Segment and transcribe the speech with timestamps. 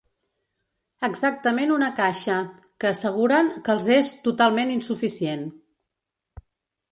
[1.07, 2.37] Exactament una caixa,
[2.83, 5.47] que asseguren que els és totalment insuficient.